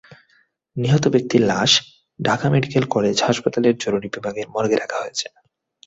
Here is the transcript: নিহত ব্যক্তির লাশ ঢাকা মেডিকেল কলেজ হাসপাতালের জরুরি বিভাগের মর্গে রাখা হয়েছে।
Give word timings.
নিহত 0.75 1.03
ব্যক্তির 1.07 1.41
লাশ 1.43 1.71
ঢাকা 2.19 2.47
মেডিকেল 2.49 2.83
কলেজ 2.87 3.17
হাসপাতালের 3.21 3.75
জরুরি 3.77 4.07
বিভাগের 4.15 4.47
মর্গে 4.53 4.77
রাখা 4.79 4.97
হয়েছে। 5.01 5.25